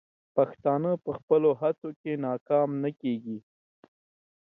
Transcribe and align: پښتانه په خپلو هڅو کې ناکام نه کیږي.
پښتانه 0.35 0.91
په 1.03 1.11
خپلو 1.17 1.49
هڅو 1.61 1.89
کې 2.01 2.11
ناکام 2.25 2.69
نه 2.83 2.89
کیږي. 3.01 3.37